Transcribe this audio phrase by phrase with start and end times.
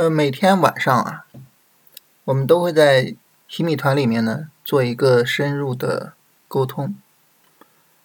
[0.00, 1.26] 呃，每天晚上啊，
[2.24, 3.14] 我们都会在
[3.46, 6.14] 洗米团里面呢做一个深入的
[6.48, 6.96] 沟通。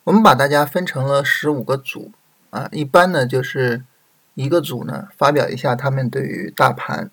[0.04, 2.12] 我们把大家分成了十五个组
[2.50, 3.86] 啊，一般呢就是
[4.34, 7.10] 一个组呢发表一下他们对于大盘、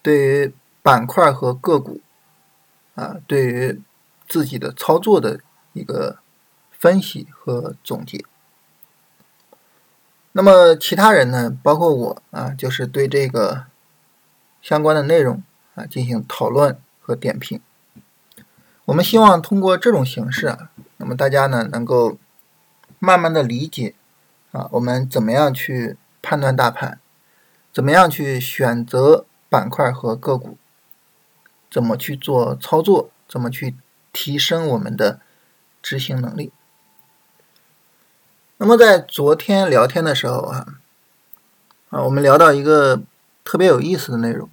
[0.00, 2.00] 对于板块和个股
[2.94, 3.82] 啊、对于
[4.26, 5.40] 自己的操作的
[5.74, 6.16] 一个
[6.70, 8.24] 分析和总结。
[10.32, 13.66] 那么其他人呢，包括我啊，就是对这个。
[14.60, 15.42] 相关的内容
[15.74, 17.60] 啊进行讨论和点评。
[18.86, 22.16] 我们希望通过这种形式啊，那么大家呢能够
[22.98, 23.94] 慢慢的理解
[24.52, 26.98] 啊，我们怎么样去判断大盘，
[27.72, 30.56] 怎么样去选择板块和个股，
[31.70, 33.76] 怎么去做操作，怎么去
[34.12, 35.20] 提升我们的
[35.82, 36.50] 执行能力。
[38.56, 40.66] 那么在昨天聊天的时候啊，
[41.90, 43.02] 啊我们聊到一个。
[43.48, 44.50] 特别有意思的内容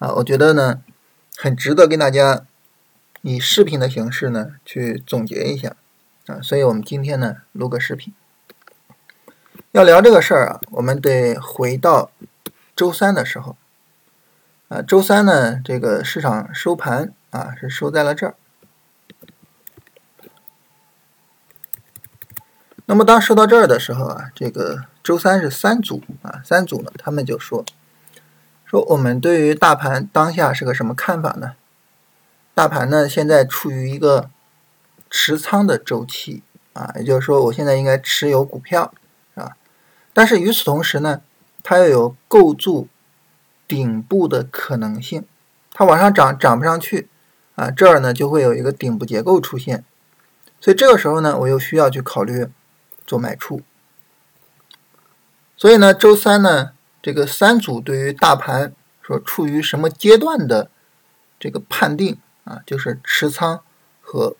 [0.00, 0.82] 啊，我觉得呢，
[1.36, 2.44] 很值得跟大家
[3.22, 5.76] 以视频的形式呢去总结一下
[6.26, 8.12] 啊，所以我们今天呢录个视频。
[9.70, 12.10] 要聊这个事儿啊，我们得回到
[12.74, 13.56] 周三的时候
[14.66, 18.34] 啊，周三呢这个市场收盘啊是收在了这儿。
[22.86, 27.64] 那么当收到这儿的时候啊，这个周三是三组啊，三组呢他们就说。
[28.68, 31.54] 说我们对于大盘当下是个什么看法呢？
[32.54, 34.28] 大盘呢现在处于一个
[35.08, 36.42] 持仓的周期
[36.74, 38.92] 啊，也就是说我现在应该持有股票
[39.36, 39.56] 啊，
[40.12, 41.22] 但是与此同时呢，
[41.62, 42.88] 它又有构筑
[43.66, 45.24] 顶部的可能性，
[45.72, 47.08] 它往上涨涨不上去
[47.54, 49.82] 啊，这儿呢就会有一个顶部结构出现，
[50.60, 52.46] 所以这个时候呢，我又需要去考虑
[53.06, 53.62] 做卖出，
[55.56, 56.72] 所以呢，周三呢。
[57.08, 60.70] 这个三组对于大盘说处于什么阶段的
[61.40, 63.62] 这个判定啊，就是持仓
[64.02, 64.36] 和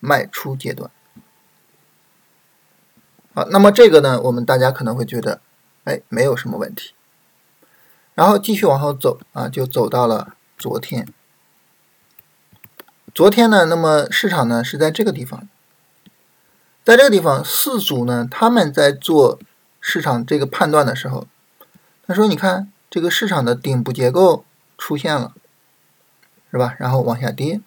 [0.00, 0.90] 卖出阶段。
[3.34, 5.42] 好，那么这个呢，我们大家可能会觉得，
[5.84, 6.94] 哎，没有什么问题。
[8.14, 11.06] 然后继续往后走啊，就走到了昨天。
[13.14, 15.46] 昨天呢，那么市场呢是在这个地方，
[16.82, 19.38] 在这个地方四组呢，他们在做
[19.78, 21.26] 市场这个判断的时候。
[22.08, 24.42] 他说：“你看，这个市场的顶部结构
[24.78, 25.34] 出现了，
[26.50, 26.74] 是吧？
[26.78, 27.60] 然后往下跌。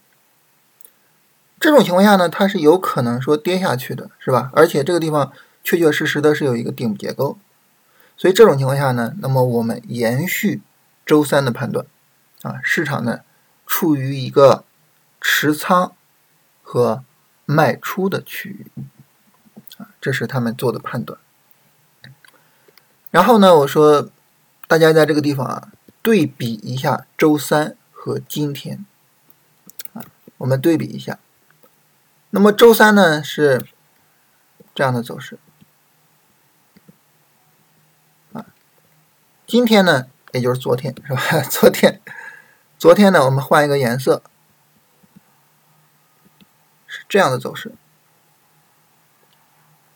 [1.59, 4.49] 这种情况下呢，它是有可能说跌下去的，是吧？
[4.55, 5.31] 而且这个地方
[5.63, 7.37] 确确实实的是有一个顶部结构，
[8.17, 10.63] 所以这种情况下呢，那么我们延续
[11.05, 11.85] 周三的判断，
[12.41, 13.19] 啊，市场呢
[13.67, 14.63] 处于一个
[15.21, 15.93] 持仓
[16.63, 17.03] 和
[17.45, 18.65] 卖出的区域，
[19.77, 21.19] 啊，这是他们做的判断。
[23.11, 24.09] 然后呢，我说。”
[24.71, 25.67] 大家在这个地方啊，
[26.01, 28.85] 对比一下周三和今天
[29.91, 30.01] 啊，
[30.37, 31.19] 我们对比一下。
[32.29, 33.67] 那么周三呢是
[34.73, 35.37] 这样的走势
[38.31, 38.45] 啊，
[39.45, 41.41] 今天呢也就是昨天是吧？
[41.51, 41.99] 昨天，
[42.79, 44.23] 昨天呢我们换一个颜色，
[46.87, 47.73] 是这样的走势。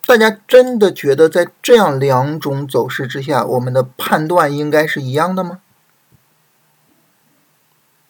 [0.06, 5.60] 大家真的觉得在这样两种走势之下，我们的判断应该是一样的吗？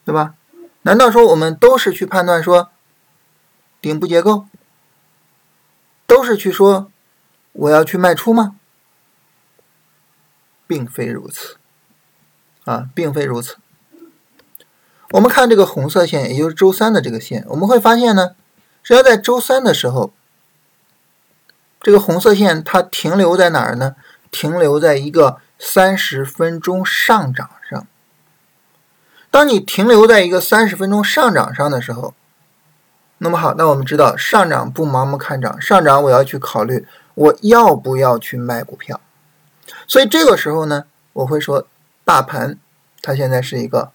[0.04, 0.34] 对吧？
[0.82, 2.68] 难道说我们都是去判断说
[3.80, 4.44] 顶部结构，
[6.06, 6.92] 都是去说
[7.52, 8.56] 我要去卖出吗？
[10.66, 11.56] 并非如此，
[12.64, 13.56] 啊，并非如此。
[15.12, 18.36] 我们看这个红色线，也就是周三的这个线，我们会发现呢，
[18.82, 20.12] 只要在周三的时候。
[21.86, 23.94] 这个红色线它停留在哪儿呢？
[24.32, 27.86] 停留在一个三十分钟上涨上。
[29.30, 32.12] 当你停留在一个三十分钟上涨上的时候，
[33.18, 36.84] 那么好，那我们知道上涨不盲目看涨，上涨我要去考虑
[37.14, 39.00] 我要不要去卖股票。
[39.86, 41.68] 所以这个时候呢，我会说
[42.04, 42.58] 大盘
[43.00, 43.92] 它现在是一个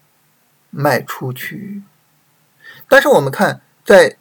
[0.70, 1.82] 卖出区域。
[2.88, 4.16] 但是我们看在。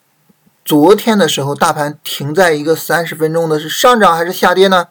[0.72, 4.88] 昨天的时候，大盘停在一个三十分钟的是上涨还是下跌呢？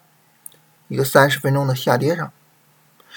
[0.88, 2.30] 一个三十分钟的下跌上，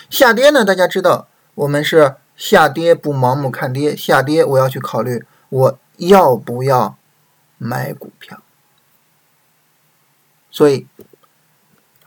[0.09, 0.63] 下跌呢？
[0.63, 6.95] 大家知道，我们是下跌不盲目看跌，下跌我要去考虑我要不要
[7.57, 8.41] 买股票。
[10.49, 10.87] 所以，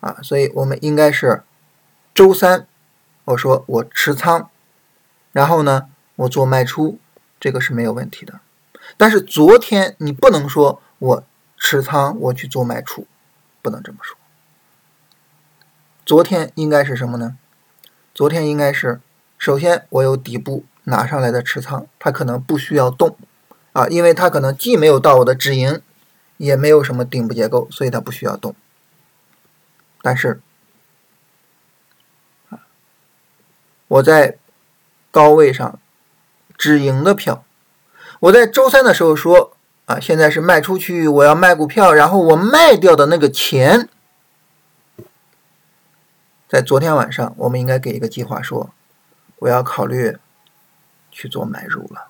[0.00, 1.43] 啊，所以我们应该是
[2.14, 2.67] 周三，
[3.26, 4.49] 我说我持仓，
[5.32, 6.99] 然后呢，我做卖出，
[7.38, 8.41] 这个是没有问题的。
[8.97, 11.25] 但是昨天你不能说我
[11.57, 13.07] 持仓我去做卖出，
[13.61, 14.17] 不能这么说。
[16.05, 17.37] 昨天应该是什么呢？
[18.15, 19.01] 昨天应该是
[19.37, 23.17] 首先我有底部拿上来的持仓，它可能不需要动
[23.73, 25.83] 啊，因为它可能既没有到我的止盈，
[26.37, 28.55] 也没有什么顶部结构，所以它不需要动。
[30.01, 30.41] 但是
[33.89, 34.39] 我在
[35.11, 35.79] 高位上
[36.57, 37.45] 止盈的票，
[38.26, 43.88] 我在周三的时候说啊，现在是卖出去，我要卖股票，然后我卖掉的那个钱。
[46.49, 48.70] 在昨天晚上，我们应该给一个计划，说
[49.38, 50.17] 我要考虑
[51.12, 52.08] 去做买入了。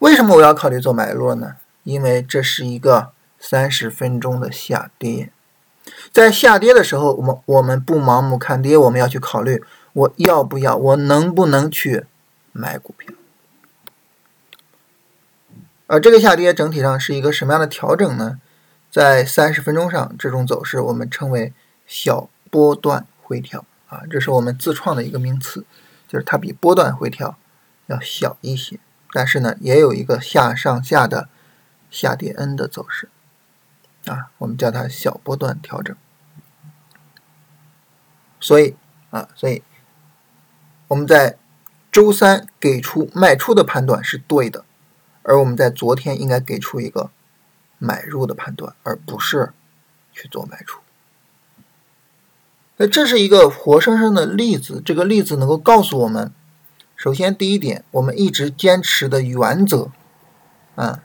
[0.00, 1.56] 为什么我要考虑做买入呢？
[1.84, 5.30] 因为这是一个三十分钟的下跌，
[6.10, 9.62] 在下跌的时候，我们我们不盲目看跌，我们要去考虑
[9.92, 12.06] 我要不要，我能不能去
[12.50, 13.14] 买股票。
[15.86, 18.40] 而这个下跌整体上是一个什么样的调整呢？
[18.90, 21.52] 在三十分钟上，这种走势我们称为
[21.86, 22.28] 小。
[22.48, 25.66] 波段回调啊，这是我们自创的一个名词，
[26.08, 27.36] 就是它比波段回调
[27.86, 28.78] 要小一些，
[29.12, 31.28] 但是呢，也有一个下上下的
[31.90, 33.10] 下跌 N 的走势
[34.06, 35.94] 啊，我们叫它小波段调整。
[38.40, 38.76] 所以
[39.10, 39.62] 啊，所以
[40.88, 41.36] 我们在
[41.90, 44.64] 周三给出卖出的判断是对的，
[45.26, 47.10] 而我们在昨天应该给出一个
[47.78, 49.52] 买入的判断，而不是
[50.12, 50.80] 去做卖出。
[52.76, 56.30] 那这是一个活生生的例子，这个例子能够告诉我们，
[56.94, 59.90] 首先第一点，我们一直坚持的原则，
[60.76, 61.00] 啊，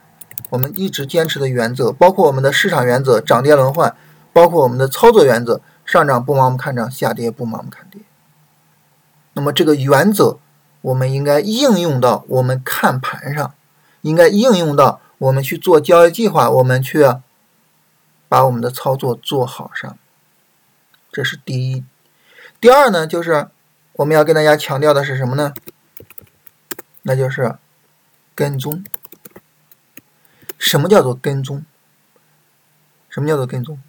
[0.51, 3.95] 我们一直坚持的原则，包括我们的市场原则，涨跌轮换，
[4.31, 8.01] 包括我们的操作原则，上涨不盲目看涨，下跌不盲目看跌。
[9.33, 10.37] 那么这个原则，
[10.81, 13.55] 我们应该应用到我们看盘上，
[14.01, 17.05] 应该应用到我们去做交易计划，我们去
[18.27, 19.97] 把我们的操作做好上。
[21.11, 21.83] 这是第一，
[22.59, 23.49] 第二呢，就是
[23.93, 25.53] 我们要跟大家强调的是什么呢？
[27.03, 27.55] 那就是
[28.33, 28.83] 跟踪。
[30.57, 31.65] 什么叫做跟踪？
[33.09, 33.81] 什么叫做跟踪？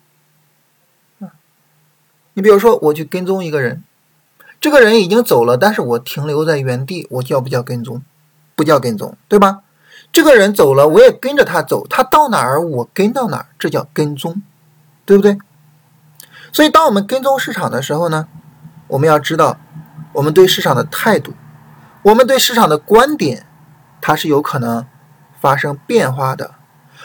[1.20, 1.32] 啊，
[2.35, 3.85] 你比如说，我去跟踪一个人，
[4.61, 8.03] 这个人已经走了，但是我停留在原地，我叫不叫跟踪？
[8.56, 9.62] 不叫跟踪，对吧？
[10.12, 14.43] 这个人走了，我也跟着他走，他到哪儿我跟到哪儿，这叫跟踪，
[15.06, 15.38] 对不对？
[16.53, 18.29] 所以，当我们跟踪市场的时候呢，
[18.88, 19.59] 我们要知道，
[20.12, 21.32] 我们对市场的态度，
[22.03, 23.47] 我们对市场的观点，
[24.03, 24.87] 它是有可能
[25.41, 26.56] 发生变化的，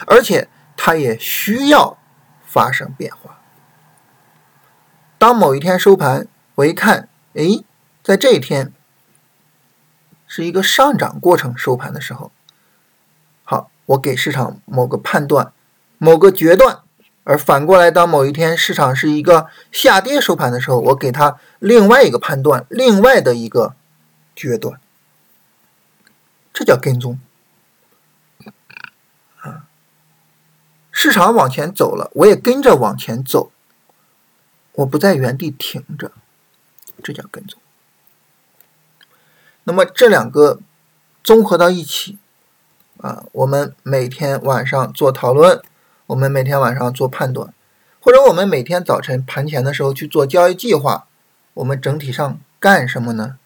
[0.06, 1.96] 而且它也需要
[2.44, 3.38] 发生变化。
[5.16, 7.64] 当某一天收盘，我一看，哎，
[8.04, 8.72] 在这一天
[10.26, 12.30] 是一个上涨过程收盘的时候，
[13.88, 15.52] 我给市场某个判断，
[15.98, 16.80] 某个决断。
[17.24, 23.74] 而反过来，当某一天市场是一个下跌收盘的时候，我给它另外一个判断，另外的一个
[24.34, 24.80] 决断，
[26.54, 27.20] 这叫跟踪。
[29.40, 29.66] 啊，
[30.90, 33.52] 市场往前走了，我也跟着往前走，
[34.72, 36.12] 我不在原地停着，
[37.02, 37.60] 这叫跟踪。
[39.64, 40.60] 那么这两个
[41.22, 42.18] 综合到一起，
[42.98, 45.60] 啊，我们每天晚上做讨论。
[46.08, 47.52] 我们每天晚上做判断，
[48.00, 51.06] 或者我们每天早晨盘前的时候去做交易计划，
[51.52, 53.38] 我们整体上干什么呢？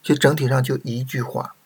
[0.00, 1.56] 其实整体上就一句话，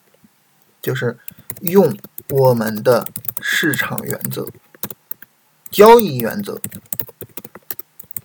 [0.80, 1.18] 就是
[1.60, 1.94] 用
[2.30, 3.06] 我们的
[3.42, 4.48] 市场原则、
[5.70, 6.58] 交易原则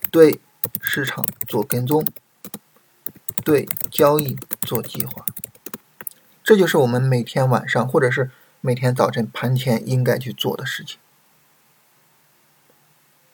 [0.09, 0.39] 对
[0.79, 2.05] 市场做跟踪，
[3.43, 5.25] 对交易做计划，
[6.41, 10.97] 这就是我们每天晚上或者是每天早晨盘前应该去做的事情。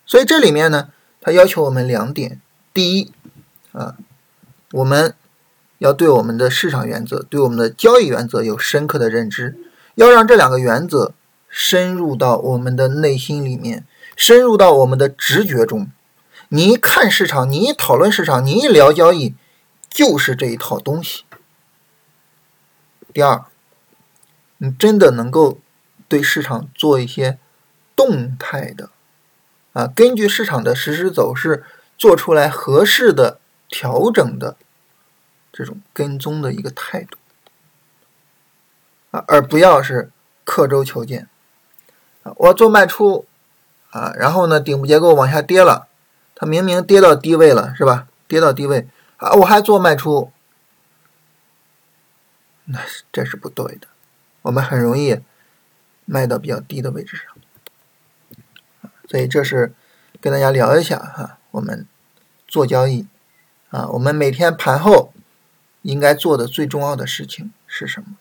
[0.05, 0.89] 所以这里面呢，
[1.19, 2.39] 它要求我们两点：
[2.73, 3.11] 第一，
[3.71, 3.95] 啊，
[4.71, 5.15] 我们
[5.79, 9.57] 要对我们的市场原则、对我们的交易原则有深刻的认知，
[9.95, 11.13] 要让这两个原则
[11.49, 15.89] 深入到我们的内心里面，深入到我们的直觉中。
[16.49, 19.33] 你一看市场，你一讨论市场，你一聊交易，
[19.89, 21.23] 就是这一套东西。
[23.11, 23.45] 第二，
[24.65, 25.59] 你真的能够
[26.07, 27.37] 对市场做一些
[27.95, 28.89] 动态的。
[29.73, 31.63] 啊，根据市场的实时走势
[31.97, 34.55] 做出来合适的调整的
[35.51, 37.17] 这种跟踪的一个态度
[39.11, 40.11] 啊，而不要是
[40.43, 41.27] 刻舟求剑。
[42.23, 43.25] 我做卖出
[43.91, 45.87] 啊，然后呢，顶部结构往下跌了，
[46.33, 48.07] 它明明跌到低位了，是吧？
[48.27, 50.31] 跌到低位啊，我还做卖出，
[52.63, 53.87] 那是这是不对的。
[54.45, 55.19] 我们很容易
[56.05, 57.25] 卖到比较低的位置上。
[59.09, 59.73] 所以这是
[60.21, 61.87] 跟大家聊一下哈，我们
[62.47, 63.07] 做交易
[63.71, 65.11] 啊，我们每天盘后
[65.81, 68.17] 应该做的最重要的事情是什么？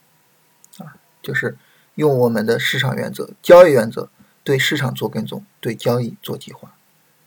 [0.84, 1.58] 啊，就是
[1.96, 4.08] 用我们的市场原则、交易原则
[4.42, 6.74] 对市场做跟踪，对交易做计划，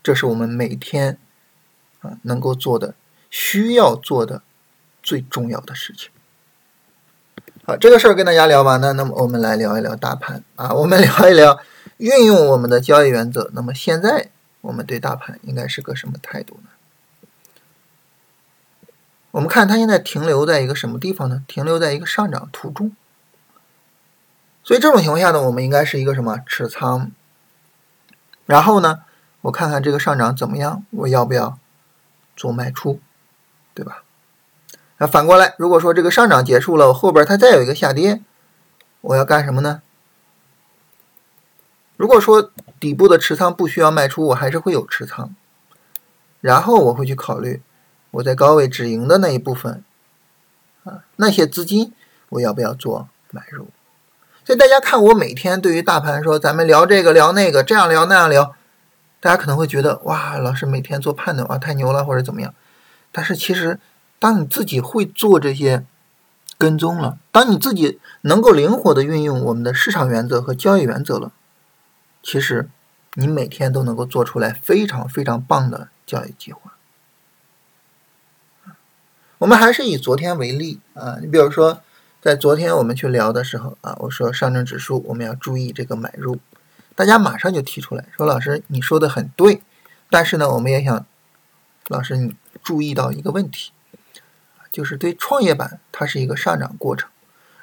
[0.01, 1.20] 这是我们每天
[2.00, 2.96] 啊能够做的、
[3.30, 4.42] 需要做的
[5.04, 6.10] 最重要的事情。
[7.70, 11.60] 好，这个事儿跟大家聊完了，那么我们来聊一聊大盘啊，我们聊一聊
[11.98, 13.52] 运用我们的交易原则。
[13.52, 14.30] 那么现在
[14.62, 16.70] 我们对大盘应该是个什么态度呢？
[19.32, 21.44] 我们看它现在停留在一个什么地方呢？
[21.46, 22.94] 停留在一个上涨途中。
[24.64, 27.12] 所以这种情况下呢，我们应该是一个什么持仓？
[28.46, 29.02] 然后呢，
[29.42, 31.60] 我看看这个上涨怎么样，我要不要
[32.38, 33.02] 做卖出，
[33.74, 34.04] 对吧？
[35.00, 38.20] 那反过来，如果说这个上涨结束了，后边它再有一个下跌，
[39.01, 39.84] 我要干什么呢？
[41.98, 45.36] 如果说底部的持仓不需要卖出，我还是会有持仓，
[46.42, 47.62] 然后我会去考虑
[48.10, 49.84] 我在高位止盈的那一部分
[50.84, 51.94] 啊，那些资金
[52.30, 53.68] 我要不要做买入？
[54.44, 58.56] 所以大家看我每天对于大盘说，咱们聊这个聊那个，这样聊那样聊，
[59.20, 62.51] 大家可能会觉得哇，老师每天做判断哇太牛了或者怎么样，
[63.12, 63.80] 但是其实。
[64.20, 65.86] 当你自己会做这些
[66.58, 71.32] 跟踪了，当你自己能够灵活的运用我们的市场原则和交易原则了，
[72.24, 72.68] 其实
[73.14, 76.74] 你每天都能够做出来非常非常棒的交易计划。
[79.38, 81.84] 我们还是以昨天为例啊，你比如说
[82.20, 86.40] 在昨天我们去聊的时候啊，我说上证指数我们要注意这个买入，
[86.96, 89.62] 大家马上就提出来说老师你说的很对，
[90.10, 91.06] 但是呢我们也想
[91.88, 93.72] 老师你注意到一个问题。
[94.77, 97.10] 就是对创业板，它是一个上涨过程，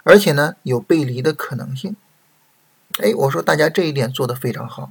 [0.02, 1.94] 而且呢有背离的可能性。
[2.99, 4.90] 哎，我说大家这一点做得非常好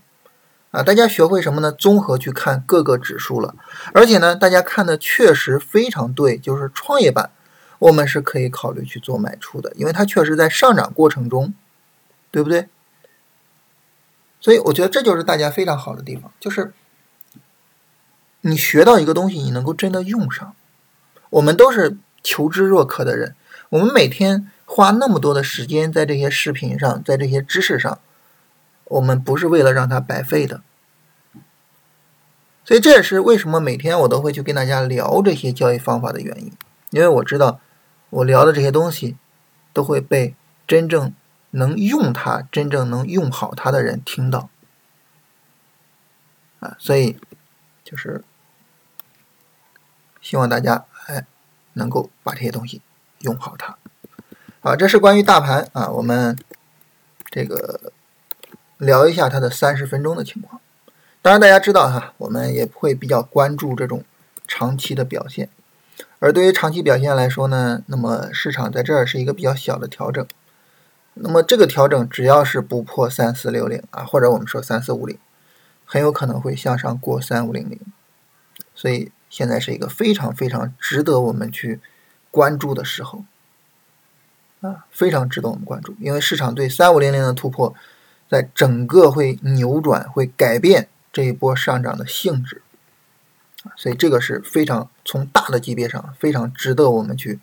[0.71, 0.81] 啊！
[0.81, 1.69] 大家学会什么呢？
[1.69, 3.53] 综合去看各个指数了，
[3.93, 6.37] 而且呢，大家看的确实非常对。
[6.37, 7.29] 就是创业板，
[7.79, 11.53] 我们是可以考虑去做买出的，因为它确实在上涨过程中，
[12.31, 12.69] 对不对？
[14.39, 16.71] 所以我觉得这就是大家非常好的地方，就是
[18.39, 20.55] 你学到一个东西，你能够真的用上。
[21.29, 21.97] 我们都是。
[22.23, 23.35] 求知若渴的人，
[23.69, 27.99] 我们每天花那么多的时间在这些视频上，在这些知识上，
[28.85, 30.61] 我们不是为了让它白费的。
[32.63, 36.53] 所以这也是为什么每天我都会去跟大家聊这些交易方法的原因，
[36.91, 37.59] 因为我知道
[38.09, 39.17] 我聊的这些东西
[39.73, 40.33] 都会被
[40.65, 41.13] 真正
[41.51, 44.49] 能用它、真正能用好它的人听到
[46.61, 47.19] 啊，所以
[47.83, 48.23] 就是
[50.21, 50.85] 希望大家。
[51.73, 52.81] 能够把这些东西
[53.19, 53.77] 用好它，
[54.61, 56.37] 啊，这是关于大盘啊，我们
[57.31, 57.91] 这个
[58.77, 60.61] 聊一下它的三十分钟的情况。
[61.21, 64.03] 当然，大家知道哈，我们也会比较关注这种
[64.47, 65.49] 长期的表现。
[66.19, 70.25] 而对于长期表现来说呢，那么市场在这儿是一个比较小的调整。
[71.15, 75.17] 那么这个调整只要是不破三四六零啊，或者我们说三四五零，
[75.85, 77.79] 很有可能会向上过三五零零。
[78.75, 79.11] 所以。
[79.33, 81.79] 现在是一个非常非常值得我们去
[82.29, 83.25] 关注的时候，
[84.61, 87.73] 啊，非常值得我们关注，因为市场对三五零零的突破，
[88.29, 92.61] 在整个会扭转、会改变这一波上涨的性质，
[93.75, 97.39] 所以这个是非常从大的级别上非常值得我们去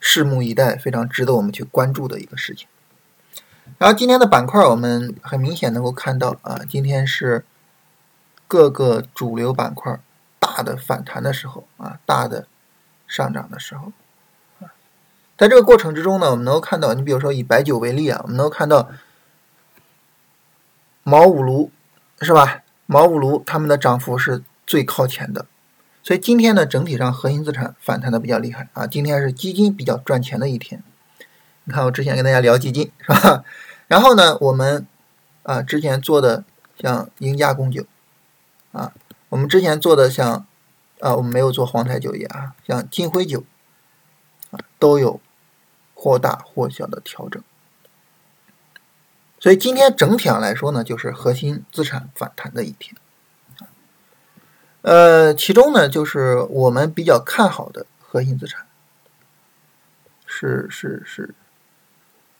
[0.00, 2.68] 拭目以待、非常值得我们去关注的一个事情。
[3.78, 7.44] 然后今天的板块，我们很明显能够看到啊，今天是
[8.46, 9.98] 各个主流板块。
[10.54, 12.46] 大的反弹的时候啊，大的
[13.08, 13.90] 上涨的时候
[14.60, 14.70] 啊，
[15.36, 18.88] 在这个过程之中呢，我们能够看到，你比如说以白酒为例啊，我们能够看到
[21.02, 21.72] 茅五炉
[22.20, 22.62] 是吧？
[22.86, 25.46] 茅五炉他们的涨幅是最靠前的，
[26.04, 28.86] 所以今天呢，整体上核心资产反弹的比较厉害啊。
[28.86, 30.84] 今天是基金比较赚钱的一天。
[31.64, 33.42] 你看我之前跟大家聊基金是吧？
[33.88, 34.86] 然后呢，我们
[35.42, 36.44] 啊之前做的
[36.80, 37.84] 像赢家供酒
[38.70, 38.92] 啊。
[39.34, 40.46] 我们之前做的像，
[41.00, 43.42] 啊，我们没有做黄台酒业啊，像金辉酒，
[44.52, 45.20] 啊，都有
[45.92, 47.42] 或大或小的调整。
[49.40, 52.94] 所以今天整体上来说呢，就是核心资产反弹的一天。
[54.82, 58.64] 呃，其中呢，就是我们比较看好的核心资产，
[60.24, 61.34] 是是是，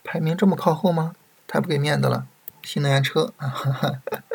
[0.01, 1.13] 排名这么靠后吗？
[1.45, 2.25] 太不给面子了，
[2.63, 4.01] 新能源车啊。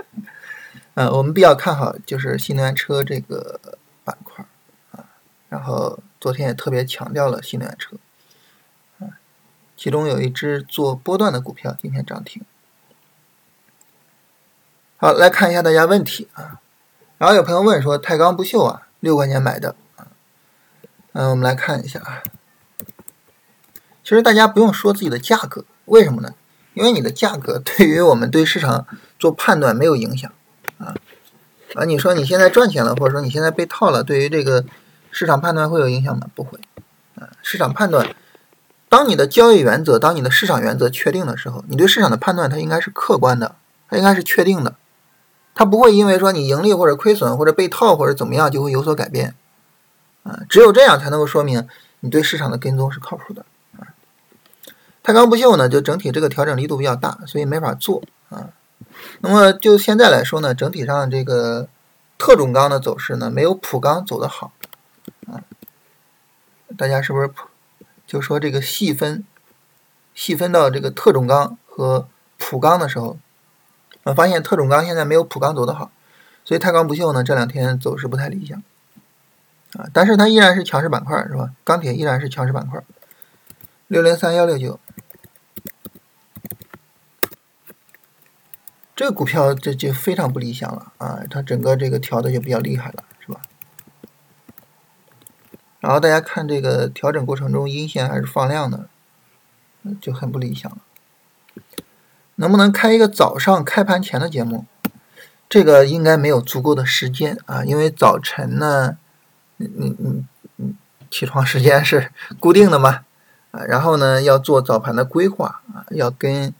[0.95, 4.45] 呃，我们比较看好就是新能源车这个板块
[4.91, 5.05] 啊，
[5.49, 7.97] 然后昨天也特别强调了新能源车，
[8.99, 9.17] 啊，
[9.77, 12.43] 其中有一只做波段的股票今天涨停。
[14.97, 16.61] 好，来看一下大家问题啊，
[17.19, 20.09] 然后有朋友问说太钢不锈啊，六块钱买的啊，
[21.13, 22.23] 嗯，我们来看一下啊，
[24.03, 26.35] 其实大家不用说自己的价格，为什么呢？
[26.75, 28.87] 因为你的价格对于我们对市场
[29.19, 30.33] 做判断没有影响
[31.75, 31.85] 啊！
[31.85, 34.65] 你说你现在赚钱了，或者说你现在被套了，对于这个
[35.11, 36.27] 市场判断会有影响吗？
[36.35, 36.59] 不会
[37.17, 37.31] 啊！
[37.43, 38.15] 市场判断，
[38.89, 43.55] 当你的交易原则、当你的市场原则确定的时候，你对市场的判断它应该是客观的，
[43.89, 44.75] 它应该是确定的，
[45.55, 49.35] 它不会因为说你盈利或者亏损或者被套或者怎么样就会有所改变
[50.23, 50.41] 啊！
[50.49, 51.69] 只有这样才能够说明
[52.01, 53.45] 你对市场的跟踪是靠谱的。
[53.79, 53.87] 啊
[55.03, 58.51] 太钢不锈呢，就整体这个调整力度比较大，所以没法做啊。
[59.21, 61.69] 那么就现在来说呢，整体上这个
[62.19, 64.53] 特种钢的走势呢，没有普钢走的好
[65.27, 65.43] 啊。
[66.77, 67.49] 大家是不是普
[68.07, 69.25] 就说这个细分
[70.15, 72.09] 细分到这个特种钢和
[72.39, 73.19] 普钢的时候，
[74.05, 75.91] 啊，发现特种钢现在没有普钢走的好，
[76.45, 78.63] 所以太钢不锈呢这两天走势不太理想
[79.75, 79.89] 啊。
[79.93, 81.51] 但是它依然是强势板块，是吧？
[81.65, 82.83] 钢铁依然是强势板块，
[83.87, 84.79] 六零三幺六九。
[89.01, 91.21] 这个股票这就非常不理想了啊！
[91.31, 93.41] 它整个这个调的就比较厉害了，是吧？
[95.81, 98.89] 然后大家看这个调整过程中阴线还是放量的，
[100.03, 100.77] 就很不理想了。
[102.35, 104.67] 能不能开一个早上开盘前的节目？
[105.49, 108.99] 这个应该没有足够的时间啊，因为早晨呢，
[109.57, 110.25] 你你你
[110.57, 110.75] 你
[111.11, 113.07] 起床时间是固定的嘛
[113.53, 116.53] 啊，然后呢要做早盘的规划啊，要跟。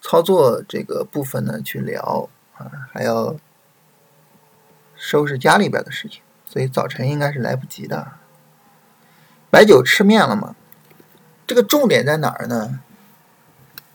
[0.00, 3.34] 操作这个部分呢，去聊啊，还要
[4.94, 8.12] 收拾家里边的事情，所以早晨应该是来不及的。
[9.50, 10.54] 白酒吃面了吗？
[11.46, 12.80] 这个重点在哪儿呢？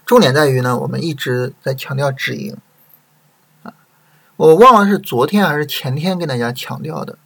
[0.05, 2.58] 重点在于呢，我们一直在强调止盈
[3.63, 3.74] 啊，
[4.35, 7.18] 我忘了是昨天还是前天跟大家强调的，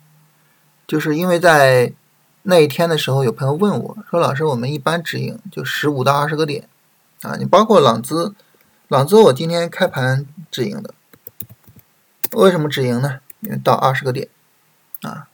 [0.86, 1.94] 就是因为在
[2.44, 6.70] 那一天的时候，有朋友问我说：“老师，我们一般止盈就十五到二十个点
[7.24, 8.36] 啊，你包括朗姿。”
[8.88, 10.94] 朗姿，我今天开盘止盈的，
[12.34, 13.20] 为什么止盈呢？
[13.40, 14.28] 因为到二十个点，
[15.02, 15.28] 啊，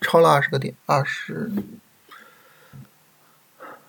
[0.00, 1.50] 超了二十个点，二十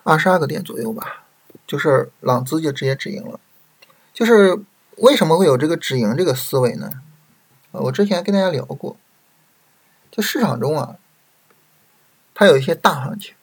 [0.02, 1.22] 二十二个点左右吧，
[1.64, 3.38] 就是朗姿就直接止盈了。
[4.12, 4.58] 就是
[4.96, 6.90] 为什么会有这个止盈这个思维呢？
[7.70, 8.96] 啊，我之前跟大家聊过，
[10.10, 10.96] 就市场中啊，
[12.34, 13.36] 它有一些大行情，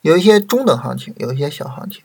[0.00, 2.02] 有一些中等行情，有一些小行情。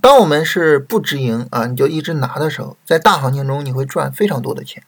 [0.00, 4.82] 当我们是不止盈啊，你就一直拿的时候，在大行情中你会赚非常多的钱，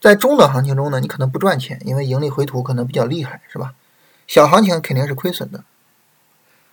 [0.00, 3.74] 在中等行情中呢，你可能不赚钱，因为盈利回吐可能比较厉害，是吧？
[4.26, 5.64] 小行情肯定是亏损的。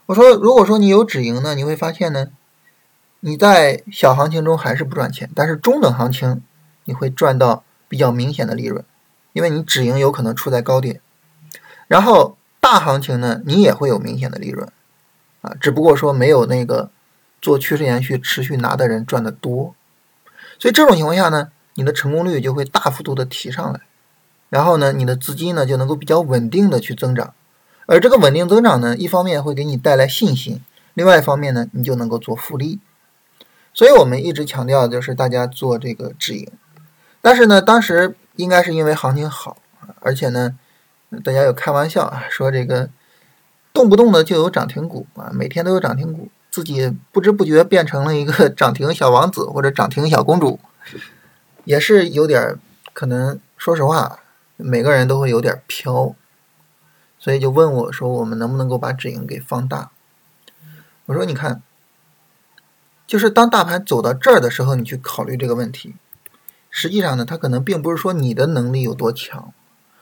[0.08, 2.28] 我说，如果说你有止盈呢，你会发现呢，
[3.22, 6.42] 你在小行情中还是不赚钱，但是中等行情
[6.86, 8.84] 你会赚到比较明显的利润，
[9.34, 11.00] 因为你止盈有可能处在高点，
[11.88, 14.72] 然后大行情呢，你也会有明显的利润，
[15.42, 16.92] 啊，只不过说没有那个。
[17.42, 19.74] 做趋势延续持续拿的人赚的多，
[20.60, 23.80] 所以这种情况下呢，你的成功率就会大幅度的提上来，
[24.50, 27.34] 然后呢，你的资金呢就能够比较稳定的去增长，
[27.86, 30.62] 而这个稳定增长呢，一方面会给你带来信心，
[30.94, 32.80] 另外一方面呢，你就能够做复利。
[33.74, 36.52] 所以我们一直强调就是大家做这个止盈，
[37.22, 39.58] 但是呢，当时应该是因为行情好，
[40.02, 40.58] 而且呢，
[41.24, 42.90] 大家有开玩笑啊，说这个
[43.72, 46.30] 动不动的就有涨停股啊，每天都有涨停股。
[46.52, 50.60] 自己不知不觉变成了一个 涨停小王子或者涨停小公主，
[51.66, 52.58] 也是有点
[52.94, 53.40] 可能。
[53.58, 54.22] 说实话，
[54.56, 56.16] 每个人都会有点飘，
[57.20, 59.92] 所以就问我说：“我们能不能够把止盈给放大？”
[61.08, 61.62] 我说：“你看，
[63.06, 65.96] 就是当大盘走到这儿的时候，你去考虑这个问题。
[66.70, 69.54] 实际上呢，它可能并不是说你的能力有多强，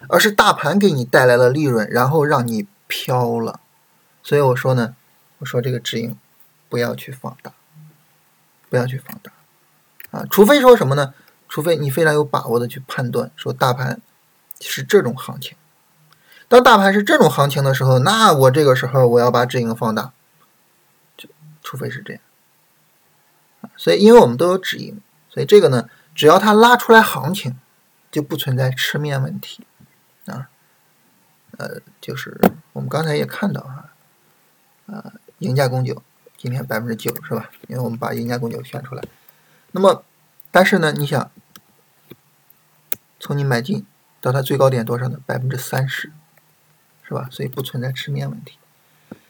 [0.07, 3.59] 而是大盘给你带来了利润，然后让你飘了。
[4.21, 4.93] 所以我说呢，
[5.39, 6.15] 我说这个止盈。”
[6.69, 7.53] 不要去放大，
[8.69, 9.31] 不要去放大，
[10.11, 11.13] 啊，除非说什么呢？
[11.49, 14.01] 除非你非常有把握的去判断，说大盘
[14.59, 15.55] 是这种行情。
[16.49, 20.11] 当大盘是这种行情的时候，那我这个时候我要把止盈放大，
[21.15, 21.29] 就
[21.63, 22.21] 除非是这样。
[23.77, 27.57] 所以，因为我们都有止盈，所以这个呢，只要它拉出来行情，
[28.11, 29.65] 就不存在吃面问题
[30.25, 30.49] 啊。
[31.57, 32.39] 呃，就是
[32.73, 33.89] 我们刚才也看到哈，
[34.87, 36.03] 啊，赢家公酒。
[36.37, 37.49] 今天百分之九是吧？
[37.67, 39.03] 因为我们把赢家公牛选出来。
[39.71, 40.03] 那么，
[40.51, 41.31] 但是呢，你想，
[43.19, 43.85] 从你买进
[44.21, 45.19] 到它最高点多少呢？
[45.25, 46.11] 百分之三十，
[47.03, 47.27] 是吧？
[47.31, 48.57] 所以不存在吃面问题。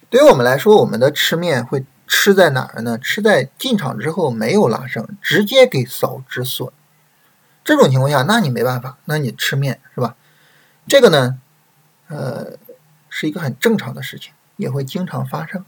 [0.09, 2.97] 对于我们来说，我们的吃面会吃在哪儿呢？
[2.97, 6.71] 吃在进场之后没有拉升，直接给扫止损。
[7.63, 10.15] 这种情况下，那你没办法，那你吃面是吧？
[10.87, 11.39] 这个呢，
[12.07, 12.57] 呃，
[13.09, 15.65] 是一个很正常的事情也会经常发生，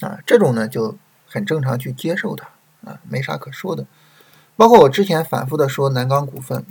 [0.00, 2.48] 啊，这种呢就很正常去接受它，
[2.84, 3.86] 啊，没啥可说的。
[4.56, 6.64] 包括我之前反复的说南钢股份，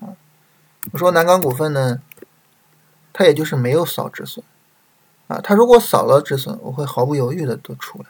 [0.00, 0.16] 啊，
[0.92, 2.00] 我说南钢股份呢，
[3.12, 4.44] 它也就是没有扫止损，
[5.26, 8.06] 啊，它如果扫了止损，我会毫不犹豫的都出来。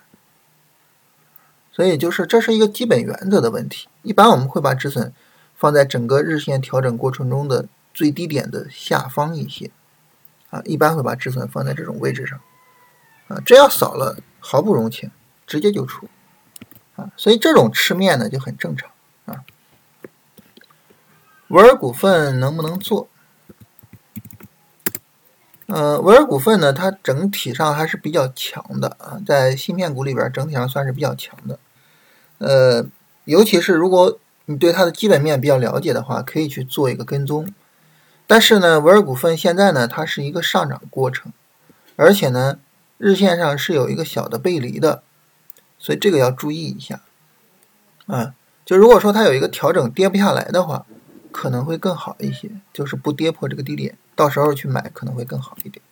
[1.73, 3.88] 所以就是这是一个基本原则的问题。
[4.03, 5.12] 一般我们会把止损
[5.57, 9.73] 放在整个日线调整过程中的最低点的下方一些，
[10.51, 12.40] 啊，一般会把止损放在这种位置上，
[13.29, 15.11] 啊，这要扫了毫不容情，
[15.47, 16.09] 直接就出，
[16.97, 18.91] 啊，所以这种吃面呢就很正常，
[19.27, 19.45] 啊。
[21.49, 23.09] 维尔股份能不能做？
[25.67, 31.59] 呃，维尔股份呢，它整体上还是比较强的啊，在芯片股里边整体上算是比较强的。
[32.39, 32.87] 呃，
[33.25, 37.53] 尤其是如果你对它的基本面比较了解的话，可以去做一个跟踪。
[38.27, 41.33] 但是呢，维尔股份现在呢，它是一个上涨过程，
[41.97, 42.59] 而且呢，
[43.05, 45.03] 日线上是有一个小的背离的，
[45.79, 47.03] 所以这个要注意一下。
[48.07, 50.87] 啊，就如果说它有一个调整跌不下来的话。
[51.37, 55.83] 可能会更好一些，就是不跌破这个低点，到时候去买可能会更好一点。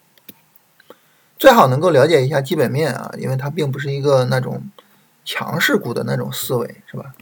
[1.37, 4.70] 最好能够了解一下基本面啊，因为它并不是一个那种
[5.25, 7.12] 强势股的那种思维，是吧？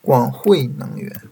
[0.00, 1.22] 广汇能源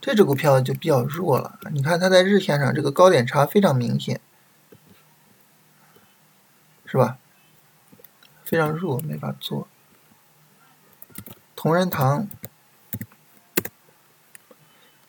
[0.00, 4.20] 这只股票就比较弱了，你看它在日线上这个高点差非常明显，
[6.84, 7.18] 是吧？
[8.44, 9.66] 非常弱，没法做。
[11.56, 12.28] 同仁堂，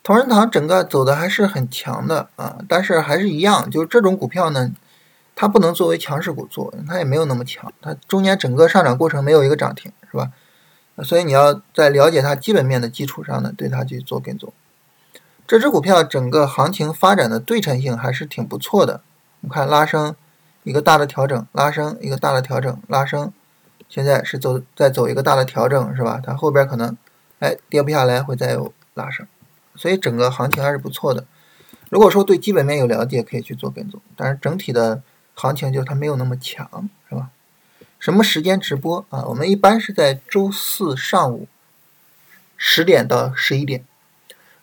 [0.01, 4.73] 同仁堂整个走的还是很强的啊，但是还是一样，就是这种股票呢，
[5.35, 10.31] 它不能作为强势股做，它也没有那么强，它中间整个上涨过程没有一个涨停，是吧？
[11.03, 14.51] 所以你要在了解它基本面的基础上呢，对它去做跟踪。
[15.47, 19.01] 这只股票整个行情发展的对称性还是挺不错的，
[19.39, 20.13] 我们看拉升
[20.63, 23.31] 一个大的调整，拉升一个大的调整，拉升。
[23.87, 26.19] 现在是走再走一个大的调整是吧？
[26.21, 26.97] 它后边可能
[27.39, 29.25] 哎跌不下来，会再有拉升，
[29.77, 31.23] 所以整个行情还是不错的。
[31.89, 35.01] 如果说对基本面有了解，可以去做跟踪，但是整体的
[35.33, 37.29] 行情就是它没有那么强，是吧？
[37.97, 39.23] 什么时间直播啊？
[39.27, 41.47] 我们一般是在周四上午
[42.57, 43.85] 十点到十一点。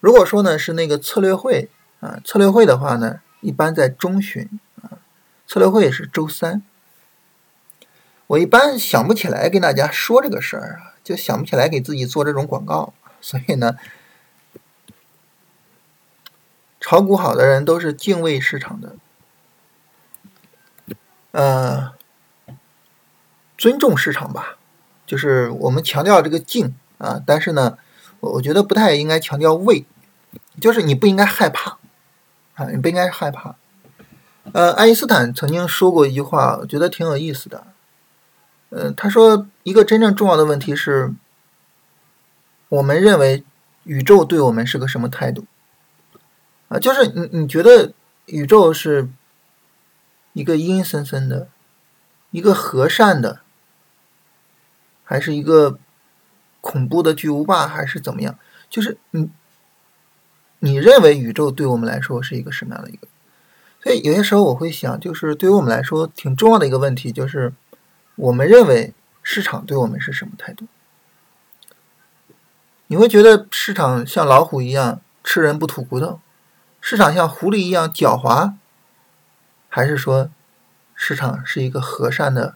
[0.04, 5.00] 如果说呢是那个策略会啊，策略会的话呢，一般在中旬啊，
[5.46, 6.62] 策略会是周三。
[8.26, 13.78] 我一般想不起来跟大家说这个事儿啊，就想不起来给自己做这种广告， 所以呢，
[16.78, 18.96] 炒股好的人都是敬畏市场的，
[21.30, 21.94] 呃，
[23.56, 24.58] 尊重市场吧，
[25.06, 27.78] 就是我们强调这个敬啊，但是呢，
[28.20, 29.86] 我我觉得不太应该强调畏，
[30.60, 31.78] 就是你不应该害怕
[32.54, 33.56] 啊，你不应该害怕。
[34.52, 37.66] 呃，爱因斯坦曾经说过一句话，我觉得挺有意思的。
[38.70, 41.14] 呃，他说一个真正重要的问题是，
[42.68, 43.42] 我们认为
[43.84, 45.46] 宇宙对我们是个什么态度？
[46.68, 47.92] 啊，就是你你觉得
[48.26, 49.08] 宇宙是
[50.32, 51.48] 一个阴森森的，
[52.30, 53.40] 一个和善的，
[55.04, 55.78] 还是一个
[56.60, 58.38] 恐怖的巨无霸，还是怎么样？
[58.68, 59.30] 就是你
[60.64, 63.06] 你认为宇宙对我们来说是一个什么样的一个？
[63.82, 67.52] 所以有些时候我会想，就是对于我们来说挺重要的一个问题就是。
[68.16, 70.68] 我们认为市场对我们是什么态度？
[72.86, 76.20] 你会觉得市场像老虎一样吃人不吐骨头，
[76.80, 78.54] 市场像狐狸一样狡猾，
[79.68, 80.30] 还是说
[80.94, 82.54] 市场是一个和善的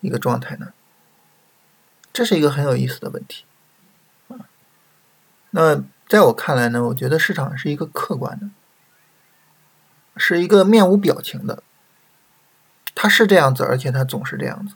[0.00, 0.74] 一个状态呢？
[2.12, 3.46] 这是一个很有意思的问题
[4.28, 4.44] 啊。
[5.52, 8.48] 那在我看来呢，我觉得市场是一个客观的，
[10.16, 11.62] 是一个面无表情的。
[12.94, 14.74] 他是这样子，而且他总是这样子，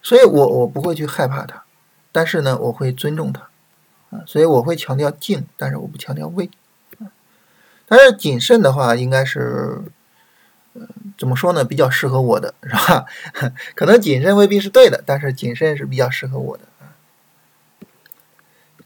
[0.00, 1.64] 所以我我不会去害怕他，
[2.10, 3.50] 但是呢，我会尊重他，
[4.10, 6.48] 啊，所以我会强调静，但是我不强调畏，
[7.86, 9.82] 但是谨慎的话，应该是，
[10.72, 11.64] 嗯，怎么说呢？
[11.64, 13.04] 比较适合我的，是吧？
[13.76, 16.96] 可能谨慎未必是对的，但是谨慎是比较适合我的啊。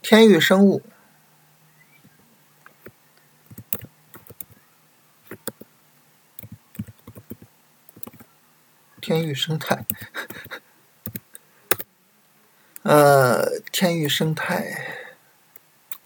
[0.02, 0.82] 天域生物。
[9.04, 9.84] 天域生态，
[12.84, 15.12] 呃，天域生态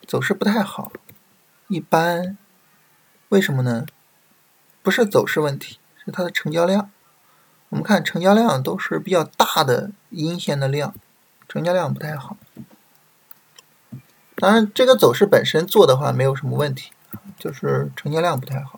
[0.05, 0.91] 走势不太好，
[1.69, 2.37] 一般，
[3.29, 3.87] 为什么呢？
[4.83, 6.91] 不是走势问题，是它的成交量。
[7.69, 10.93] 我们看成交量都是比较大的阴线的量，
[11.49, 12.37] 成交量不太好。
[14.35, 16.91] 当然，这个走势本身做的话没有什么问题
[17.39, 18.78] 就是成交量不太好。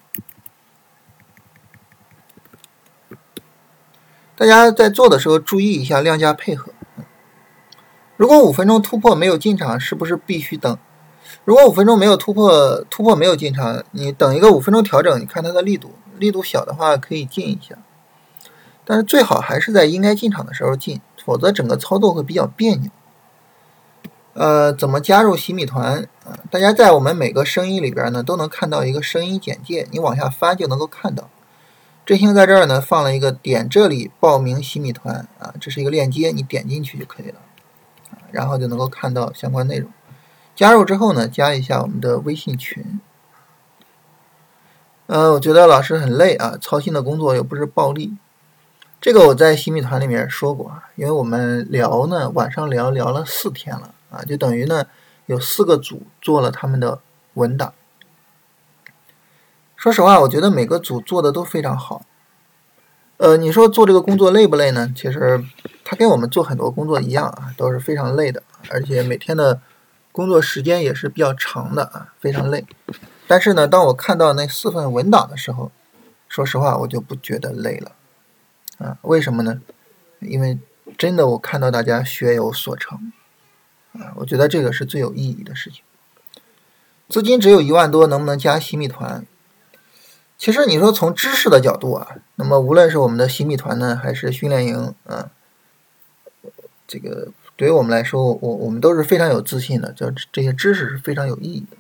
[4.41, 6.73] 大家在做的时候注意一下量价配合。
[8.17, 10.79] 如果五分钟突破没有进场，是不是必须等？
[11.45, 17.77] 如果五分钟没有突破，突破没有进场，你等一个五分钟调整，你看它的力度，力度小的话可以进一下，
[18.87, 22.91] 但是最好还是在应该进场的时候进，否则整个操作会比较别扭。
[24.33, 26.09] 呃，怎么加入洗米团？
[26.51, 31.29] 大家在我们每个声音里边呢，都能看到一个声音简介，你往下翻就能够看到。
[32.11, 37.37] 振兴在这儿呢，放了一个点这里报名洗米团啊，这是一个链接，你点进去就可以了，
[38.33, 39.89] 然后就能够看到相关内容。
[40.57, 42.99] 加入之后呢，加一下我们的微信群。
[45.07, 48.17] 呃，我觉得老师很累啊，操心的工作又不是暴利。
[49.01, 54.85] 这个我在洗米团里面说过啊，因为我们聊呢，晚上聊聊了四天了啊，就等于呢
[55.27, 56.99] 有四个组做了他们的
[57.35, 57.73] 文档。
[59.81, 62.05] 说实话，我觉得每个组做的都非常好。
[63.17, 64.93] 呃，你说做这个工作累不累呢？
[64.95, 65.43] 其实，
[65.83, 69.59] 他跟我们做很多工作一样啊，都是非常累的，而且每天的
[70.13, 72.67] 工作时间也是比较长的啊，非常累。
[73.27, 75.73] 但是呢，当我看到那四份文档的时候，
[76.29, 77.93] 说实话，我就不觉得累了
[78.77, 78.99] 啊。
[79.01, 79.63] 为什么呢？
[80.19, 80.59] 因为
[80.99, 83.11] 真的我看到大家学有所成
[83.95, 85.83] 啊，我觉得这个是最有意义的事情。
[87.09, 89.25] 资金只有一万多，能不能加洗米团？
[90.41, 95.29] 其实你说从知识的角度啊，那么无论是我们的洗米团呢，还是训练营啊，
[96.89, 101.77] 这个对于我们来说，我我们都是非常有自信的，就这些知识是非常有意义的。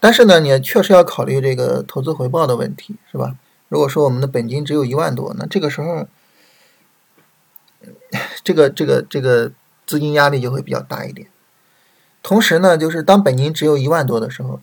[0.00, 3.36] 但是呢，你确实要考虑这个投资回报的问题，是吧？
[3.68, 6.08] 如果说我们的本金只有一万多，那这个时候，
[8.42, 9.52] 这个这个这个
[9.86, 11.28] 资金压力就会比较大一点。
[12.22, 14.62] 同时呢，就是当本金只有一万多的时候，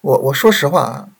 [0.00, 1.10] 我我说实话啊。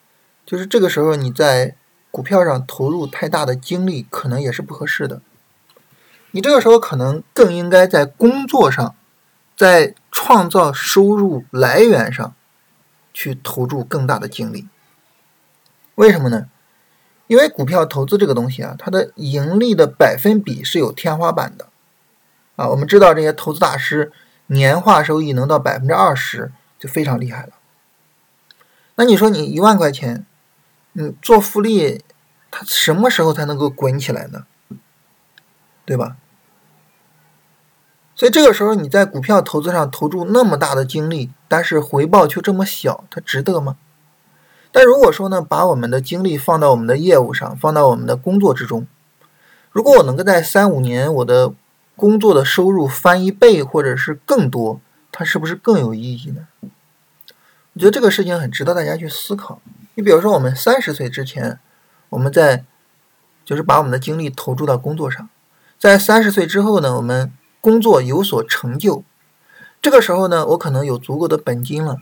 [0.44, 1.76] 就是这个时候，你在
[2.10, 5.22] 股票上投入太大的精力，可能也是不合适的。
[6.32, 8.94] 你这个时候可能更应该在工作上，
[9.56, 12.34] 在创造收入来源上，
[13.14, 14.68] 去投注更大的精力。
[15.94, 16.48] 为什么呢？
[17.28, 21.68] 因为股票投资这个东西啊，它的盈利的百分比是有天花板的。
[22.56, 24.12] 啊，我们知道这些投资大师
[24.48, 27.52] 年化收益能到百分之二十，就非常厉害了。
[28.96, 30.26] 那你说你一万块钱？
[30.94, 32.04] 嗯，做复利，
[32.50, 34.46] 它什么时候才能够滚起来呢？
[35.84, 36.16] 对吧？
[38.14, 43.76] 所以这个时候你在股票投资上投注那么大的精力，但是回报却这么小，它值得吗？
[44.70, 48.86] 但如果说呢，把我们的精力放到我们的业务上，放到我们的工作之中，
[49.70, 51.52] 如果我能够在三五年我的
[51.96, 56.46] 工作的收入翻一倍或者是更多，它是不是更有意义呢？
[57.72, 59.60] 我觉得这个事情很值得大家去思考。
[59.94, 61.58] 你比如说，我们三十岁之前，
[62.08, 62.64] 我们在
[63.44, 65.28] 就是把我们的精力投注到工作上，
[65.78, 69.04] 在三十岁之后呢，我们工作有所成就，
[69.82, 71.98] 这个时候呢，我可能有足够的本金了，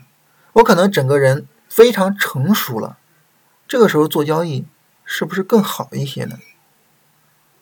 [0.53, 2.97] 我可能整个人非常成熟了，
[3.67, 4.65] 这个时候做交易
[5.03, 6.37] 是不是更好一些呢？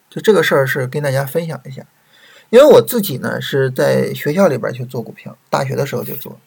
[0.10, 1.84] 就这个事儿是跟大家分享一下，
[2.52, 6.39] 因为我自己呢是在学校里边去做股票，大学的时候就做，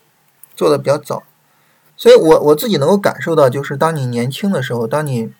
[0.55, 1.25] 做的比较早。
[2.03, 5.33] 所以，我我自己能够感受到，就是当你年轻的时候，当你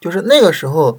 [0.00, 0.98] 就是那个时候，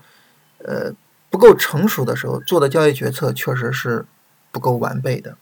[0.59, 0.93] 呃，
[1.29, 4.05] 不够成熟的时候，做的交易决策确实是
[4.53, 5.35] 不够完备的。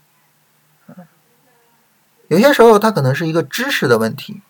[2.30, 4.42] 有些时候它可能是一个知识的问题，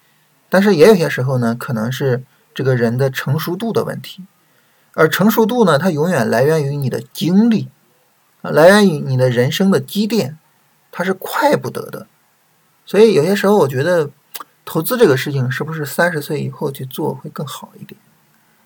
[0.50, 4.24] 但是也有些时候呢，可能是这个人的成熟度的问题。
[4.94, 7.68] 而成熟度呢，它永远来源于你的经历，
[8.40, 10.38] 来源于你的人生的积淀，
[10.94, 12.08] 它是快不得的。
[12.86, 14.10] 所以有些时候，我觉得。
[14.66, 18.00] 投资这个事情是不是三十岁以后去做会更好一点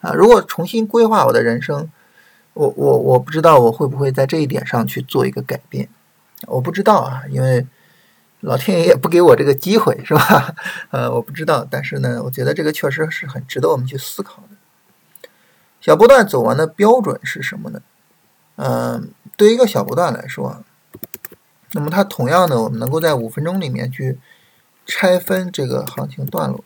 [0.02, 0.14] 啊？
[0.14, 1.90] 如果重新规划我的人生，
[2.54, 5.90] 我我我不知道我会不会在这一点上去做一个改变，
[6.46, 7.66] 我不知道啊，因为
[8.42, 10.54] 老天爷也不给我这个机会，是吧？
[10.92, 15.30] 呃，我不知道，但是呢，我觉得这个确实是很值得我们去思考的。
[15.82, 17.82] 小波段走完的标准是什么呢？
[18.58, 20.64] 嗯，对于一个小波段来说，
[21.72, 24.20] 那么它同样的，我们能够在五分钟里面去。
[24.88, 26.64] 拆分这个行情段落，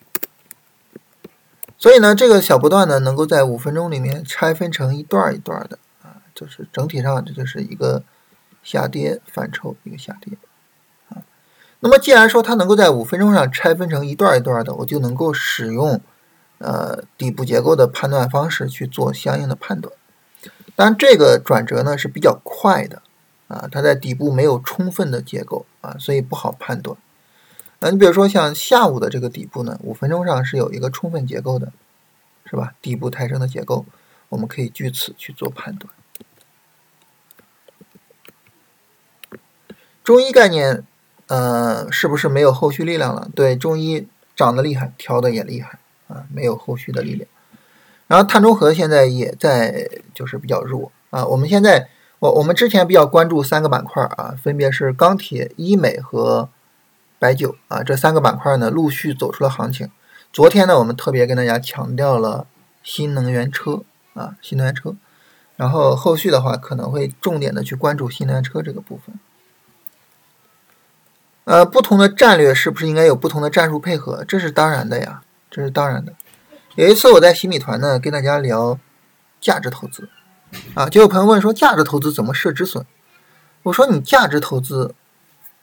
[1.76, 8.04] 所以呢，这个小波段呢，能够在五分钟里面拆分成一段一段的啊，就是整体上这就是一个
[8.62, 10.38] 下跌反抽，一个下跌
[11.10, 11.24] 啊。
[11.80, 16.00] 那么既然说它能够在五分钟上拆分成一段一段的，我就能够使用
[16.60, 19.92] 呃底部结构的判断方式去做相应的判断。
[20.76, 23.02] 当然，这个转折呢是比较快的
[23.48, 26.96] 啊，它在底部没有充分的结构啊，所以不好判断。
[27.82, 31.74] 啊，你比如说像下午的这个底部呢，五分钟上是有一个充分结构的，
[32.46, 32.76] 是吧？
[32.80, 33.88] 底部抬升的结构，
[34.30, 35.92] 我们可以据此去做判断。
[40.04, 40.84] 中医概念，
[41.26, 43.32] 呃，是不是没有后续力量了？
[43.34, 47.28] 对，中医涨得厉害，调的也厉害啊，没有后续的力量。
[48.06, 51.26] 然后碳中和现在也在就是比较弱啊。
[51.26, 51.90] 我们现在
[52.20, 56.48] 我我们之前比较关注三个板块啊，分别是钢铁、医美和。
[57.22, 59.92] 白酒啊，这三个板块呢陆续走出了行情。
[60.34, 62.48] 昨天呢，我们特别跟大家强调了
[62.82, 63.84] 新能源车
[64.16, 64.96] 啊，新能源车。
[65.56, 69.20] 然后后续的话，可能会重点的去关注新能源车这个部分。
[71.44, 74.26] 呃，不同的战略是不是应该有不同的战术配合？
[74.28, 76.14] 这是当然的呀，这是当然的。
[76.74, 78.80] 有一次我在洗米团呢跟大家聊
[79.40, 80.10] 价值投资
[80.74, 82.84] 啊，就有朋友问说价值投资怎么设止损？
[83.62, 84.96] 我说你价值投资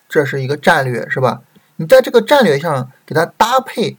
[0.09, 1.43] 这是一个战略是吧？
[1.79, 3.97] 你在这个战略上给它搭配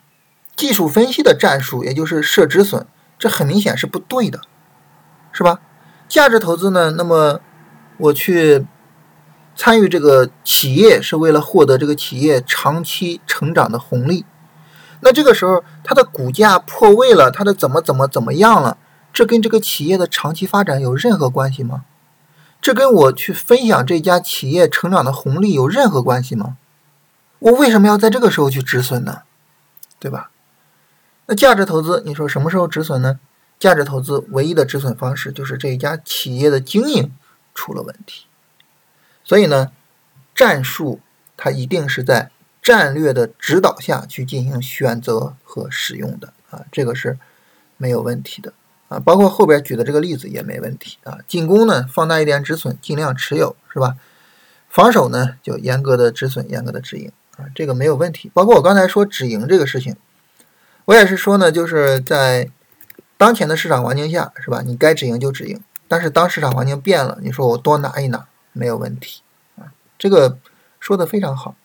[0.56, 2.86] 技术分析的战术，也就是设止损，
[3.18, 4.42] 这很明显是不对的，
[5.32, 5.60] 是吧？
[6.08, 7.40] 价值投资呢，那么
[7.98, 8.66] 我去
[9.56, 14.26] 参与这个企业是为了获得这个企业长期成长的红利，
[15.00, 18.78] 那这个时候它的股价破位了，它的怎么怎么怎么样了，
[19.14, 21.86] 这跟这个企业的长期发展有任何关系吗？
[22.62, 26.58] 这跟我去分享这家企业成长的红利有任何关系吗？
[27.40, 29.24] 我为什么要在这个时候去止损呢？
[29.98, 30.32] 对吧？
[31.26, 33.20] 那价值投资，你说什么时候止损呢？
[33.60, 37.12] 价值投资唯一的止损方式就是这一家企业的经营
[37.54, 38.26] 出了问题。
[39.24, 39.72] 所以呢，
[40.34, 41.02] 战术
[41.36, 47.20] 它一定是在战略的指导下去进行选择和使用的啊，这个是
[47.78, 48.54] 没有问题的
[48.88, 49.00] 啊。
[49.00, 51.20] 包括后边举的这个例子也没问题啊。
[51.28, 53.98] 进攻呢，放大一点止损，尽量持有，是吧？
[54.70, 57.12] 防守呢，就严格的止损，严格的止盈。
[57.40, 58.30] 啊，这个没有问题。
[58.34, 59.96] 包括我刚才说止盈这个事情，
[60.86, 62.52] 我也是说呢，就是在
[63.18, 64.62] 当前的市场环境下，是吧？
[64.62, 65.62] 你该止盈就止盈。
[65.88, 69.22] 但是当市场环境变了，你说我多拿一拿，没有问题
[69.58, 69.74] 啊。
[69.98, 70.38] 这个
[70.80, 71.56] 说的非常好，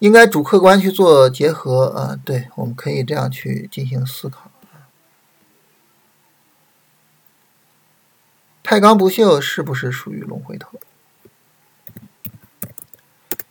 [0.00, 2.18] 应该主客观去做结合啊。
[2.24, 4.50] 对，我们可以这样去进行思考。
[8.62, 10.78] 太钢不锈是不是属于龙回头？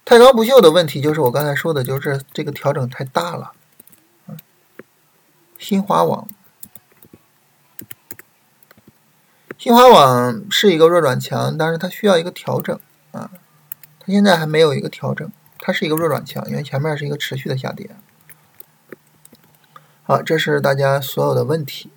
[0.06, 3.54] 太钢不锈的问题就是我刚才说的，就是这个调整太大了。
[5.58, 6.28] 新华网，
[9.58, 12.80] 新华网是一个弱转强，但是它需要一个调整
[13.12, 13.32] 啊。
[14.00, 17.90] 它现在还没有一个调整，它是一个弱转强，因为前面是一个持续的下跌。
[20.04, 21.92] 好，这是大家所有的问题。